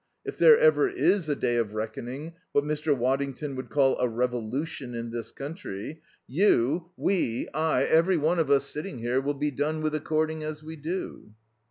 If 0.25 0.39
there 0.39 0.57
ever 0.57 0.89
is 0.89 1.29
a 1.29 1.35
day 1.35 1.57
of 1.57 1.75
reckoning, 1.75 2.33
what 2.53 2.63
Mr. 2.63 2.97
Waddington 2.97 3.55
would 3.55 3.69
call 3.69 3.99
a 3.99 4.07
revolution 4.07 4.95
in 4.95 5.11
this 5.11 5.31
country, 5.31 6.01
you, 6.25 6.89
we, 6.97 7.47
ay, 7.53 7.83
everyone 7.83 8.39
of 8.39 8.49
us 8.49 8.65
sitting 8.65 8.97
here, 8.97 9.21
will 9.21 9.35
be 9.35 9.51
done 9.51 9.83
with 9.83 9.93
according 9.93 10.43
as 10.43 10.63
we 10.63 10.75
do." 10.75 11.33